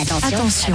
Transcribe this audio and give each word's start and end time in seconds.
Attention, 0.00 0.74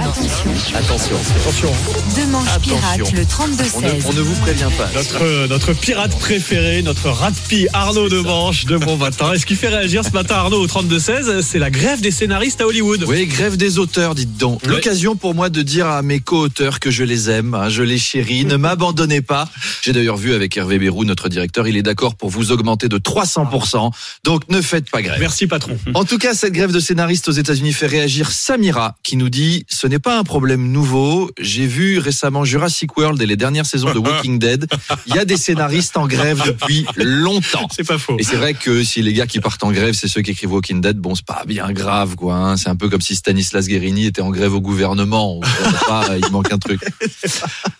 attention. 0.74 1.72
deux 2.14 2.26
manches 2.26 2.46
Attention. 2.48 2.76
pirates 2.76 3.12
le 3.12 3.22
On 3.40 3.46
ne, 3.48 3.54
32-16. 3.56 4.02
on 4.06 4.12
ne 4.12 4.20
vous 4.20 4.34
prévient 4.42 4.68
pas. 4.76 4.90
Notre, 4.94 5.46
notre 5.48 5.72
pirate 5.72 6.14
préféré, 6.18 6.82
notre 6.82 7.08
ratpi 7.08 7.66
Arnaud 7.72 8.10
de 8.10 8.18
Manche 8.20 8.66
de 8.66 8.76
bon 8.76 8.98
matin. 8.98 9.32
Et 9.32 9.38
ce 9.38 9.46
qui 9.46 9.54
fait 9.56 9.68
réagir 9.68 10.04
ce 10.04 10.10
matin 10.10 10.34
Arnaud 10.34 10.60
au 10.62 10.66
32-16, 10.66 11.40
c'est 11.40 11.58
la 11.58 11.70
grève 11.70 12.02
des 12.02 12.10
scénaristes 12.10 12.60
à 12.60 12.66
Hollywood. 12.66 13.04
Oui, 13.08 13.26
grève 13.26 13.56
des 13.56 13.78
auteurs, 13.78 14.14
dites 14.14 14.36
donc. 14.36 14.62
Ouais. 14.64 14.68
L'occasion 14.68 15.16
pour 15.16 15.34
moi 15.34 15.48
de 15.48 15.62
dire 15.62 15.86
à 15.86 16.02
mes 16.02 16.20
co-auteurs 16.20 16.78
que 16.78 16.90
je 16.90 17.02
les 17.02 17.30
aime, 17.30 17.54
hein, 17.54 17.70
je 17.70 17.82
les 17.82 17.98
chéris, 17.98 18.44
ne 18.44 18.56
m'abandonnez 18.56 19.22
pas. 19.22 19.48
J'ai 19.80 19.94
d'ailleurs 19.94 20.18
vu 20.18 20.34
avec 20.34 20.54
Hervé 20.56 20.78
Bérou, 20.78 21.04
notre 21.04 21.30
directeur, 21.30 21.66
il 21.66 21.78
est 21.78 21.82
d'accord 21.82 22.14
pour 22.16 22.28
vous 22.28 22.52
augmenter 22.52 22.88
de 22.90 22.98
300%. 22.98 23.90
Donc 24.24 24.48
ne 24.50 24.60
faites 24.60 24.90
pas 24.90 25.00
grève. 25.00 25.18
Merci 25.18 25.46
patron. 25.46 25.78
En 25.94 26.04
tout 26.04 26.18
cas, 26.18 26.34
cette 26.34 26.52
grève 26.52 26.72
de 26.72 26.80
scénaristes 26.80 27.28
aux 27.28 27.32
États-Unis 27.32 27.72
fait 27.72 27.86
réagir 27.86 28.30
Samira, 28.30 28.96
qui 29.02 29.13
nous 29.16 29.28
dit 29.28 29.64
ce 29.68 29.86
n'est 29.86 29.98
pas 29.98 30.18
un 30.18 30.24
problème 30.24 30.70
nouveau. 30.70 31.30
J'ai 31.38 31.66
vu 31.66 31.98
récemment 31.98 32.44
Jurassic 32.44 32.96
World 32.96 33.20
et 33.22 33.26
les 33.26 33.36
dernières 33.36 33.66
saisons 33.66 33.92
de 33.92 33.98
Walking 33.98 34.38
Dead. 34.38 34.66
Il 35.06 35.14
y 35.14 35.18
a 35.18 35.24
des 35.24 35.36
scénaristes 35.36 35.96
en 35.96 36.06
grève 36.06 36.42
depuis 36.46 36.86
longtemps. 36.96 37.68
C'est 37.74 37.84
pas 37.86 37.98
faux. 37.98 38.16
Et 38.18 38.22
c'est 38.22 38.36
vrai 38.36 38.54
que 38.54 38.82
si 38.84 39.02
les 39.02 39.12
gars 39.12 39.26
qui 39.26 39.40
partent 39.40 39.62
en 39.64 39.72
grève, 39.72 39.94
c'est 39.94 40.08
ceux 40.08 40.22
qui 40.22 40.30
écrivent 40.32 40.52
Walking 40.52 40.80
Dead, 40.80 40.96
bon, 40.98 41.14
c'est 41.14 41.24
pas 41.26 41.44
bien 41.46 41.70
grave, 41.72 42.14
quoi. 42.16 42.34
hein. 42.34 42.56
C'est 42.56 42.68
un 42.68 42.76
peu 42.76 42.88
comme 42.88 43.00
si 43.00 43.14
Stanislas 43.14 43.66
Guérini 43.66 44.06
était 44.06 44.22
en 44.22 44.30
grève 44.30 44.54
au 44.54 44.60
gouvernement. 44.60 45.40
Pas, 45.86 46.06
il 46.16 46.30
manque 46.32 46.52
un 46.52 46.58
truc. 46.58 46.80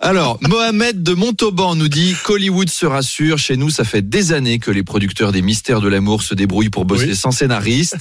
Alors, 0.01 0.39
Mohamed 0.43 1.03
de 1.03 1.15
Montauban 1.15 1.75
nous 1.77 1.89
dit 1.89 2.15
qu'Hollywood 2.25 2.69
se 2.69 2.87
rassure. 2.87 3.39
Chez 3.39 3.57
nous, 3.57 3.71
ça 3.71 3.85
fait 3.85 4.03
des 4.07 4.33
années 4.33 4.59
que 4.59 4.71
les 4.71 4.83
producteurs 4.83 5.33
des 5.33 5.43
Mystères 5.43 5.81
de 5.81 5.89
l'amour 5.89 6.23
se 6.23 6.35
débrouillent 6.35 6.69
pour 6.71 6.85
bosser 6.85 7.07
Oui. 7.09 7.17
sans 7.17 7.31
scénariste. 7.31 7.97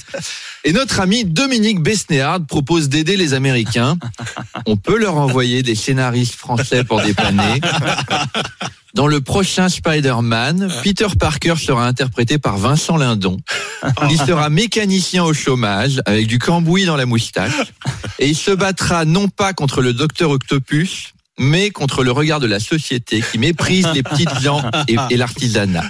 Et 0.64 0.72
notre 0.72 1.00
ami 1.00 1.24
Dominique 1.24 1.80
Besnéard 1.80 2.40
propose 2.46 2.88
d'aider 2.88 3.16
les 3.16 3.23
Américains. 3.32 3.96
On 4.66 4.76
peut 4.76 4.98
leur 4.98 5.16
envoyer 5.16 5.62
des 5.62 5.74
scénaristes 5.74 6.34
français 6.34 6.84
pour 6.84 7.00
dépanner. 7.00 7.60
Dans 8.94 9.08
le 9.08 9.20
prochain 9.20 9.68
Spider-Man, 9.68 10.72
Peter 10.84 11.08
Parker 11.18 11.54
sera 11.56 11.86
interprété 11.86 12.38
par 12.38 12.58
Vincent 12.58 12.96
Lindon. 12.96 13.38
Il 14.08 14.18
sera 14.18 14.50
mécanicien 14.50 15.24
au 15.24 15.32
chômage 15.32 16.00
avec 16.06 16.28
du 16.28 16.38
cambouis 16.38 16.84
dans 16.84 16.96
la 16.96 17.04
moustache. 17.04 17.72
Et 18.20 18.28
il 18.28 18.36
se 18.36 18.52
battra 18.52 19.04
non 19.04 19.28
pas 19.28 19.52
contre 19.52 19.82
le 19.82 19.94
docteur 19.94 20.30
Octopus, 20.30 21.14
mais 21.38 21.70
contre 21.70 22.04
le 22.04 22.12
regard 22.12 22.40
de 22.40 22.46
la 22.46 22.60
société 22.60 23.22
qui 23.30 23.38
méprise 23.38 23.86
les 23.94 24.02
petites 24.02 24.38
gens 24.42 24.62
et, 24.88 24.96
et 25.10 25.16
l'artisanat. 25.16 25.84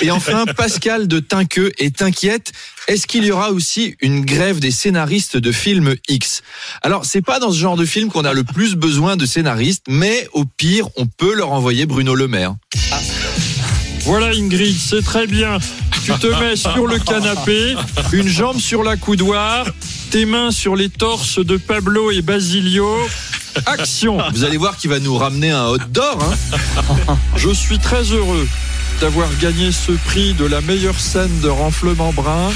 Et 0.00 0.10
enfin, 0.10 0.44
Pascal 0.46 1.08
de 1.08 1.20
Tinqueux 1.20 1.72
est 1.78 2.02
inquiète. 2.02 2.52
Est-ce 2.86 3.06
qu'il 3.06 3.24
y 3.24 3.30
aura 3.30 3.50
aussi 3.50 3.96
une 4.00 4.24
grève 4.24 4.60
des 4.60 4.70
scénaristes 4.70 5.36
de 5.36 5.52
films 5.52 5.94
X? 6.08 6.42
Alors, 6.82 7.04
c'est 7.04 7.22
pas 7.22 7.38
dans 7.38 7.52
ce 7.52 7.58
genre 7.58 7.76
de 7.76 7.84
film 7.84 8.08
qu'on 8.08 8.24
a 8.24 8.32
le 8.32 8.44
plus 8.44 8.76
besoin 8.76 9.16
de 9.16 9.26
scénaristes, 9.26 9.84
mais 9.88 10.28
au 10.32 10.44
pire, 10.44 10.88
on 10.96 11.06
peut 11.06 11.34
leur 11.34 11.52
envoyer 11.52 11.86
Bruno 11.86 12.14
Le 12.14 12.28
Maire. 12.28 12.54
Voilà 14.04 14.28
Ingrid, 14.28 14.74
c'est 14.74 15.04
très 15.04 15.26
bien. 15.26 15.58
Tu 16.04 16.12
te 16.12 16.26
mets 16.40 16.56
sur 16.56 16.86
le 16.86 16.98
canapé, 16.98 17.74
une 18.12 18.28
jambe 18.28 18.58
sur 18.58 18.82
la 18.82 18.96
coudoir, 18.96 19.66
tes 20.10 20.24
mains 20.24 20.50
sur 20.50 20.76
les 20.76 20.88
torses 20.88 21.44
de 21.44 21.58
Pablo 21.58 22.10
et 22.10 22.22
Basilio. 22.22 22.88
Action 23.66 24.18
Vous 24.32 24.44
allez 24.44 24.56
voir 24.56 24.76
qu'il 24.76 24.90
va 24.90 24.98
nous 25.00 25.16
ramener 25.16 25.50
un 25.50 25.66
hot 25.66 25.78
d'or. 25.90 26.18
Hein 27.08 27.16
Je 27.36 27.50
suis 27.50 27.78
très 27.78 28.02
heureux 28.04 28.46
d'avoir 29.00 29.28
gagné 29.40 29.70
ce 29.72 29.92
prix 29.92 30.34
de 30.34 30.44
la 30.44 30.60
meilleure 30.60 30.98
scène 30.98 31.40
de 31.40 31.48
renflement 31.48 32.12
brun. 32.12 32.50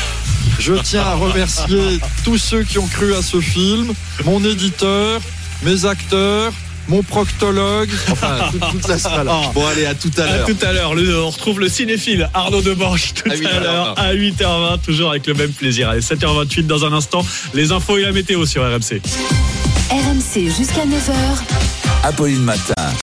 Je 0.59 0.75
tiens 0.75 1.03
à 1.03 1.15
remercier 1.15 2.01
tous 2.25 2.39
ceux 2.39 2.63
qui 2.65 2.79
ont 2.79 2.87
cru 2.87 3.15
à 3.15 3.23
ce 3.23 3.41
film, 3.41 3.93
mon 4.25 4.45
éditeur, 4.45 5.21
mes 5.63 5.85
acteurs, 5.87 6.53
mon 6.89 7.03
proctologue. 7.05 7.91
enfin, 8.11 8.51
toute, 8.51 8.71
toute 8.73 8.89
la 8.89 8.99
salle. 8.99 9.31
Bon, 9.55 9.65
allez, 9.69 9.87
à 9.87 9.95
tout 9.95 10.11
à 10.19 10.23
À 10.23 10.27
l'heure. 10.39 10.47
tout 10.47 10.57
à 10.67 10.73
l'heure, 10.73 10.95
le- 10.95 11.23
on 11.23 11.31
retrouve 11.31 11.61
le 11.61 11.69
cinéphile 11.69 12.29
Arnaud 12.35 12.61
de 12.61 12.75
Manche 12.75 13.15
tout 13.15 13.31
À 13.31 13.35
à, 13.35 13.37
8h20. 13.37 13.61
l'heure 13.63 13.95
à 13.99 14.13
8h20, 14.15 14.79
toujours 14.85 15.11
avec 15.11 15.27
le 15.29 15.35
même 15.35 15.53
plaisir. 15.53 15.89
Allez, 15.91 16.01
7h28 16.01 16.67
dans 16.67 16.85
un 16.85 16.93
instant, 16.93 17.25
les 17.55 17.71
infos 17.71 17.99
et 17.99 18.03
la 18.03 18.11
météo 18.13 18.45
sur 18.47 18.63
RMC. 18.65 19.01
RMC 19.93 20.49
jusqu'à 20.49 20.87
9h. 20.87 21.13
Apolline 22.03 22.41
Matin. 22.43 22.83